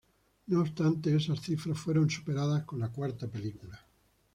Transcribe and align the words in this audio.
No 0.47 0.61
obstante, 0.61 1.13
esas 1.15 1.41
cifras 1.41 1.77
fueron 1.77 2.09
superadas 2.09 2.63
con 2.63 2.79
la 2.79 2.91
cuarta 2.91 3.27
película. 3.27 3.79